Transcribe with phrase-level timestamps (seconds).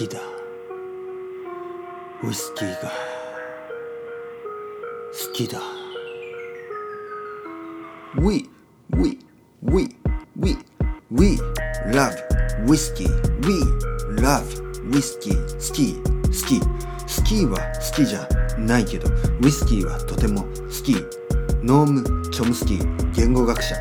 [0.00, 0.18] きだ。
[2.24, 2.90] ウイスキーが。
[5.12, 5.60] 好きだ。
[8.16, 8.48] We,
[8.96, 9.18] we,
[9.62, 9.94] we,
[10.38, 10.56] we,
[11.10, 11.38] we
[11.92, 12.16] love
[12.66, 13.08] whiskey.
[13.46, 13.60] We
[14.22, 14.46] love
[14.88, 15.36] whiskey.
[15.58, 16.60] 好き好き。
[16.60, 18.26] 好きは好きじゃ
[18.58, 19.08] ないけど
[19.42, 20.48] ウイスキーはとても好
[20.82, 20.94] き。
[21.62, 23.76] ノーム・チョムスキー言語学者。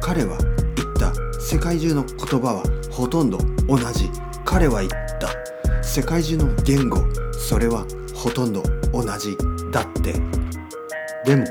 [0.00, 0.38] 彼は
[0.76, 1.12] 言った。
[1.40, 4.08] 世界中の言葉はほとんど同じ。
[4.44, 5.03] 彼は言った。
[5.94, 9.36] 世界中の言語それはほとんど同じ
[9.70, 10.14] だって。
[11.24, 11.46] でも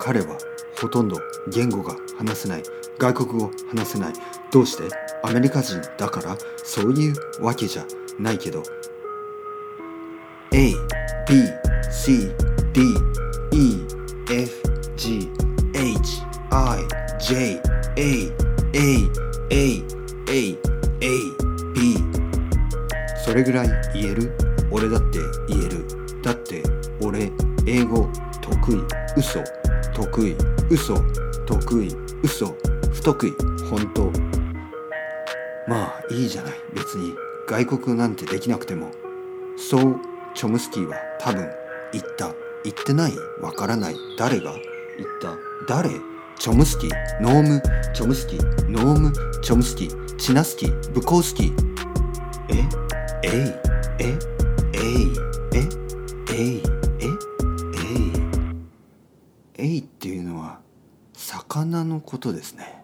[0.00, 0.36] 彼は
[0.80, 1.16] ほとんど
[1.52, 2.64] 言語が話せない。
[2.98, 4.12] 外国語話せない。
[4.50, 4.82] どうして？
[5.22, 6.36] アメリカ人だから？
[6.64, 7.86] そういうわけじゃ
[8.18, 8.64] ないけど。
[10.52, 10.72] A,
[11.28, 11.44] B,
[11.88, 12.32] C,
[12.72, 12.82] D,
[13.52, 13.86] E,
[14.28, 14.60] F,
[14.96, 15.30] G,
[15.72, 16.20] H,
[16.50, 16.82] I,
[17.20, 17.62] J,
[17.94, 18.32] A,
[18.72, 19.08] A,
[19.50, 19.84] A,
[20.30, 20.58] A,
[21.00, 21.43] A,
[23.24, 24.32] それぐらい言える。
[24.70, 25.86] 俺だって言える。
[26.22, 26.62] だって
[27.02, 27.32] 俺
[27.66, 28.06] 英語
[28.42, 28.84] 得意。
[29.16, 29.42] 嘘。
[29.94, 30.36] 得意。
[30.68, 30.94] 嘘。
[31.46, 31.88] 得意。
[32.22, 32.54] 嘘。
[32.92, 33.32] 不得意
[33.70, 34.12] 本当。
[35.66, 36.52] まあいいじゃない。
[36.74, 37.14] 別に
[37.48, 38.90] 外国なんてできなくても。
[39.56, 40.00] そう
[40.34, 41.48] チョムスキーは多分
[41.92, 42.30] 言った。
[42.62, 43.12] 言ってない。
[43.40, 43.96] わからない。
[44.18, 44.60] 誰が言っ
[45.22, 45.38] た？
[45.66, 45.88] 誰？
[46.38, 46.90] チョムスキー。
[47.22, 47.62] ノーム。
[47.94, 48.70] チョムスキー。
[48.70, 49.12] ノーム。
[49.40, 50.16] チョムスキー。
[50.16, 50.92] チナスキー。
[50.92, 51.52] ブコースキー。
[52.50, 52.83] え？
[53.24, 55.14] えいええい
[55.54, 55.64] え
[56.30, 56.60] えいええい。
[59.56, 60.60] えいっていうのは
[61.14, 62.83] 魚のことですね。